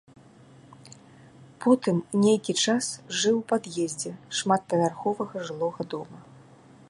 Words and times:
Потым 1.65 1.97
нейкі 2.23 2.53
час 2.63 2.85
жыў 3.23 3.35
у 3.41 3.45
пад'ездзе 3.53 4.11
шматпавярховага 4.41 5.35
жылога 5.51 5.81
дома. 5.95 6.19